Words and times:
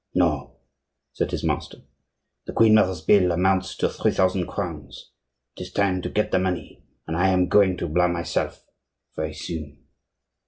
"No," 0.15 0.57
said 1.13 1.29
his 1.29 1.43
master, 1.43 1.83
"the 2.47 2.53
queen 2.53 2.73
mother's 2.73 3.01
bill 3.01 3.31
amounts 3.31 3.75
to 3.77 3.87
three 3.87 4.11
thousand 4.11 4.47
crowns; 4.47 5.11
it 5.55 5.61
is 5.61 5.71
time 5.71 6.01
to 6.01 6.09
get 6.09 6.31
the 6.31 6.39
money, 6.39 6.83
and 7.05 7.15
I 7.15 7.27
am 7.27 7.47
going 7.47 7.77
to 7.77 7.87
Blois 7.87 8.07
myself 8.07 8.65
very 9.15 9.35
soon." 9.35 9.77